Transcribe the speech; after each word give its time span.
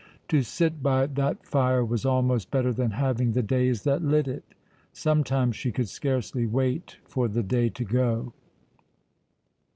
To 0.29 0.41
sit 0.41 0.81
by 0.81 1.05
that 1.05 1.45
fire 1.45 1.85
was 1.85 2.07
almost 2.07 2.49
better 2.49 2.73
than 2.73 2.89
having 2.89 3.33
the 3.33 3.43
days 3.43 3.83
that 3.83 4.01
lit 4.01 4.27
it; 4.27 4.43
sometimes 4.91 5.55
she 5.55 5.71
could 5.71 5.89
scarcely 5.89 6.47
wait 6.47 6.97
for 7.05 7.27
the 7.27 7.43
day 7.43 7.69
to 7.69 7.83
go. 7.83 8.33